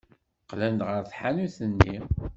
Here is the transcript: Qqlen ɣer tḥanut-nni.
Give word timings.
Qqlen 0.43 0.77
ɣer 0.87 1.01
tḥanut-nni. 1.11 1.97